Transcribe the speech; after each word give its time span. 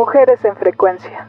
Mujeres 0.00 0.42
en 0.46 0.56
Frecuencia. 0.56 1.28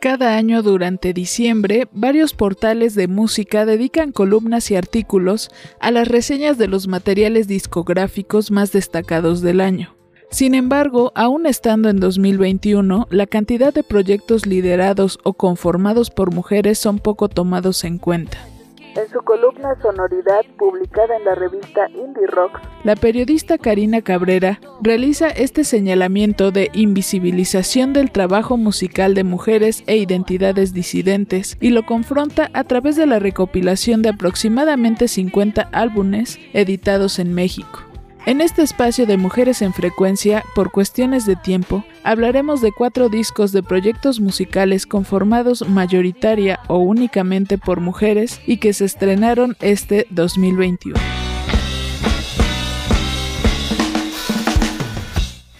Cada 0.00 0.36
año 0.36 0.62
durante 0.62 1.12
diciembre, 1.12 1.88
varios 1.90 2.32
portales 2.32 2.94
de 2.94 3.08
música 3.08 3.66
dedican 3.66 4.12
columnas 4.12 4.70
y 4.70 4.76
artículos 4.76 5.50
a 5.80 5.90
las 5.90 6.06
reseñas 6.06 6.58
de 6.58 6.68
los 6.68 6.86
materiales 6.86 7.48
discográficos 7.48 8.52
más 8.52 8.70
destacados 8.70 9.40
del 9.40 9.62
año. 9.62 9.96
Sin 10.30 10.54
embargo, 10.54 11.10
aún 11.16 11.46
estando 11.46 11.88
en 11.88 11.98
2021, 11.98 13.08
la 13.10 13.26
cantidad 13.26 13.74
de 13.74 13.82
proyectos 13.82 14.46
liderados 14.46 15.18
o 15.24 15.32
conformados 15.32 16.10
por 16.10 16.32
mujeres 16.32 16.78
son 16.78 17.00
poco 17.00 17.28
tomados 17.28 17.82
en 17.82 17.98
cuenta. 17.98 18.38
En 18.98 19.08
su 19.10 19.20
columna 19.20 19.80
Sonoridad, 19.80 20.44
publicada 20.58 21.16
en 21.16 21.24
la 21.24 21.36
revista 21.36 21.88
Indie 21.90 22.26
Rocks, 22.26 22.60
la 22.82 22.96
periodista 22.96 23.56
Karina 23.56 24.02
Cabrera 24.02 24.60
realiza 24.80 25.28
este 25.28 25.62
señalamiento 25.62 26.50
de 26.50 26.68
invisibilización 26.72 27.92
del 27.92 28.10
trabajo 28.10 28.56
musical 28.56 29.14
de 29.14 29.22
mujeres 29.22 29.84
e 29.86 29.98
identidades 29.98 30.74
disidentes 30.74 31.56
y 31.60 31.70
lo 31.70 31.86
confronta 31.86 32.50
a 32.54 32.64
través 32.64 32.96
de 32.96 33.06
la 33.06 33.20
recopilación 33.20 34.02
de 34.02 34.08
aproximadamente 34.08 35.06
50 35.06 35.68
álbumes 35.70 36.40
editados 36.52 37.20
en 37.20 37.34
México. 37.34 37.84
En 38.26 38.40
este 38.40 38.62
espacio 38.62 39.06
de 39.06 39.16
Mujeres 39.16 39.62
en 39.62 39.72
Frecuencia, 39.72 40.44
por 40.56 40.72
cuestiones 40.72 41.24
de 41.24 41.36
tiempo, 41.36 41.84
hablaremos 42.08 42.62
de 42.62 42.72
cuatro 42.72 43.10
discos 43.10 43.52
de 43.52 43.62
proyectos 43.62 44.18
musicales 44.18 44.86
conformados 44.86 45.68
mayoritaria 45.68 46.58
o 46.66 46.78
únicamente 46.78 47.58
por 47.58 47.80
mujeres 47.80 48.40
y 48.46 48.60
que 48.60 48.72
se 48.72 48.86
estrenaron 48.86 49.56
este 49.60 50.06
2021. 50.08 50.98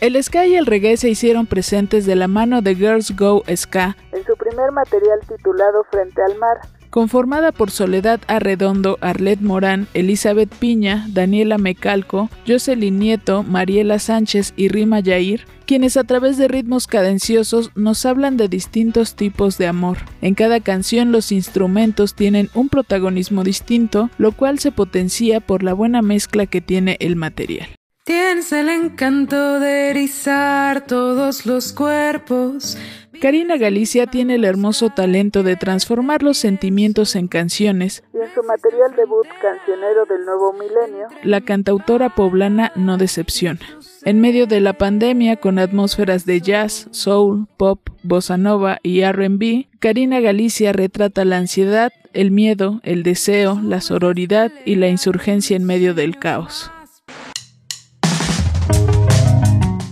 El 0.00 0.22
ska 0.22 0.46
y 0.46 0.54
el 0.54 0.64
reggae 0.64 0.96
se 0.96 1.10
hicieron 1.10 1.46
presentes 1.46 2.06
de 2.06 2.16
la 2.16 2.28
mano 2.28 2.62
de 2.62 2.74
Girls 2.74 3.14
Go 3.14 3.42
Ska 3.54 3.96
en 4.12 4.24
su 4.24 4.34
primer 4.36 4.72
material 4.72 5.20
titulado 5.28 5.84
Frente 5.90 6.22
al 6.22 6.38
Mar, 6.38 6.60
conformada 6.90 7.52
por 7.52 7.70
Soledad 7.70 8.20
Arredondo, 8.26 8.98
Arlet 9.00 9.40
Morán, 9.40 9.88
Elizabeth 9.94 10.54
Piña, 10.54 11.06
Daniela 11.08 11.58
Mecalco, 11.58 12.30
Jocelyn 12.46 12.98
Nieto, 12.98 13.42
Mariela 13.42 13.98
Sánchez 13.98 14.54
y 14.56 14.68
Rima 14.68 15.00
Yair, 15.00 15.46
quienes 15.66 15.96
a 15.96 16.04
través 16.04 16.38
de 16.38 16.48
ritmos 16.48 16.86
cadenciosos 16.86 17.70
nos 17.74 18.06
hablan 18.06 18.36
de 18.36 18.48
distintos 18.48 19.14
tipos 19.14 19.58
de 19.58 19.66
amor. 19.66 19.98
En 20.22 20.34
cada 20.34 20.60
canción 20.60 21.12
los 21.12 21.30
instrumentos 21.30 22.14
tienen 22.14 22.48
un 22.54 22.68
protagonismo 22.68 23.44
distinto, 23.44 24.10
lo 24.16 24.32
cual 24.32 24.58
se 24.58 24.72
potencia 24.72 25.40
por 25.40 25.62
la 25.62 25.74
buena 25.74 26.00
mezcla 26.00 26.46
que 26.46 26.60
tiene 26.60 26.96
el 27.00 27.16
material. 27.16 27.68
Tienes 28.08 28.52
el 28.52 28.70
encanto 28.70 29.60
de 29.60 29.90
erizar 29.90 30.86
todos 30.86 31.44
los 31.44 31.74
cuerpos, 31.74 32.78
Karina 33.20 33.56
Galicia 33.56 34.06
tiene 34.06 34.36
el 34.36 34.44
hermoso 34.44 34.90
talento 34.90 35.42
de 35.42 35.56
transformar 35.56 36.22
los 36.22 36.38
sentimientos 36.38 37.16
en 37.16 37.26
canciones. 37.26 38.04
Y 38.14 38.18
en 38.18 38.32
su 38.32 38.42
material 38.44 38.94
debut 38.96 39.26
cancionero 39.42 40.04
del 40.06 40.24
nuevo 40.24 40.52
milenio, 40.52 41.08
la 41.24 41.40
cantautora 41.40 42.14
poblana 42.14 42.70
no 42.76 42.96
decepciona. 42.96 43.60
En 44.04 44.20
medio 44.20 44.46
de 44.46 44.60
la 44.60 44.74
pandemia, 44.74 45.36
con 45.36 45.58
atmósferas 45.58 46.26
de 46.26 46.40
jazz, 46.40 46.86
soul, 46.92 47.48
pop, 47.56 47.80
bossa 48.04 48.36
nova 48.36 48.78
y 48.84 49.04
RB, 49.04 49.66
Karina 49.80 50.20
Galicia 50.20 50.72
retrata 50.72 51.24
la 51.24 51.38
ansiedad, 51.38 51.92
el 52.12 52.30
miedo, 52.30 52.80
el 52.84 53.02
deseo, 53.02 53.60
la 53.60 53.80
sororidad 53.80 54.52
y 54.64 54.76
la 54.76 54.88
insurgencia 54.88 55.56
en 55.56 55.64
medio 55.64 55.92
del 55.94 56.18
caos. 56.18 56.70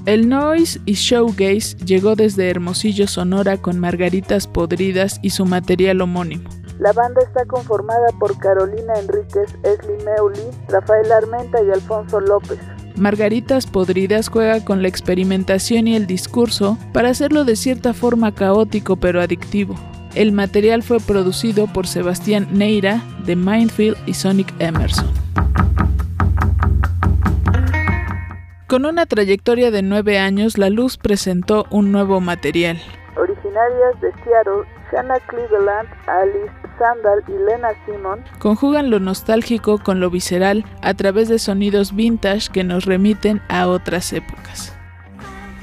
El 0.07 0.29
noise 0.29 0.81
y 0.87 0.93
showgaze 0.93 1.77
llegó 1.85 2.15
desde 2.15 2.49
Hermosillo, 2.49 3.09
Sonora, 3.09 3.57
con 3.57 3.81
Margaritas 3.81 4.47
Podridas 4.47 5.19
y 5.21 5.31
su 5.31 5.45
material 5.47 6.01
homónimo. 6.01 6.49
La 6.79 6.93
banda 6.93 7.23
está 7.23 7.45
conformada 7.45 8.07
por 8.21 8.39
Carolina 8.39 8.95
Enríquez, 9.01 9.57
Esli 9.65 10.05
Meuli, 10.05 10.49
Rafael 10.69 11.11
Armenta 11.11 11.59
y 11.61 11.73
Alfonso 11.73 12.21
López. 12.21 12.61
Margaritas 12.95 13.67
Podridas 13.67 14.29
juega 14.29 14.65
con 14.65 14.81
la 14.81 14.87
experimentación 14.87 15.89
y 15.89 15.97
el 15.97 16.07
discurso 16.07 16.79
para 16.93 17.09
hacerlo 17.09 17.45
de 17.45 17.57
cierta 17.57 17.93
forma 17.93 18.33
caótico 18.33 18.95
pero 18.95 19.21
adictivo. 19.21 19.75
El 20.15 20.31
material 20.31 20.85
fue 20.85 21.01
producido 21.01 21.67
por 21.67 21.89
Sebastián 21.89 22.47
Neira 22.53 23.03
de 23.25 23.35
Mindfield 23.35 23.97
y 24.07 24.15
Sonic 24.15 24.55
Emerson. 24.61 25.11
Con 28.67 28.85
una 28.85 29.07
trayectoria 29.07 29.71
de 29.71 29.83
nueve 29.83 30.19
años, 30.19 30.59
La 30.59 30.71
Luz 30.71 30.97
presentó 30.99 31.67
un 31.71 31.93
nuevo 31.93 32.21
material. 32.21 32.77
Originarias 33.17 34.01
de 34.01 34.13
Seattle, 34.25 34.65
Shanna 34.91 35.21
Cleveland, 35.29 35.89
Alice 36.09 36.53
Sandal 36.77 37.23
y 37.29 37.39
Lena 37.49 37.69
Simon 37.87 38.25
conjugan 38.41 38.91
lo 38.91 38.99
nostálgico 38.99 39.79
con 39.79 40.01
lo 40.01 40.11
visceral 40.11 40.65
a 40.83 40.95
través 40.95 41.29
de 41.29 41.39
sonidos 41.39 41.95
vintage 41.95 42.51
que 42.53 42.65
nos 42.65 42.87
remiten 42.87 43.41
a 43.49 43.69
otras 43.69 44.13
épocas. 44.13 44.77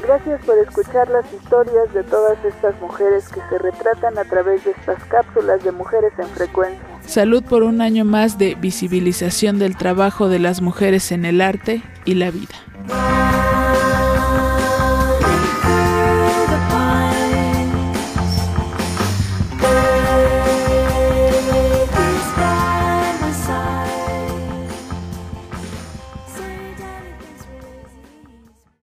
Gracias 0.01 0.41
por 0.45 0.57
escuchar 0.59 1.09
las 1.09 1.25
historias 1.33 1.93
de 1.93 2.03
todas 2.03 2.37
estas 2.45 2.79
mujeres 2.79 3.27
que 3.27 3.41
se 3.49 3.57
retratan 3.57 4.17
a 4.17 4.23
través 4.23 4.63
de 4.63 4.71
estas 4.71 5.03
cápsulas 5.05 5.61
de 5.61 5.73
mujeres 5.73 6.13
en 6.17 6.27
frecuencia. 6.27 6.92
Salud 7.05 7.43
por 7.43 7.63
un 7.63 7.81
año 7.81 8.05
más 8.05 8.37
de 8.37 8.55
visibilización 8.55 9.59
del 9.59 9.77
trabajo 9.77 10.29
de 10.29 10.39
las 10.39 10.61
mujeres 10.61 11.11
en 11.11 11.25
el 11.25 11.41
arte 11.41 11.81
y 12.05 12.15
la 12.15 12.31
vida. 12.31 13.22